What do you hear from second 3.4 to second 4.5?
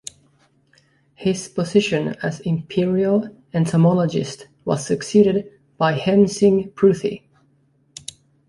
Entomologist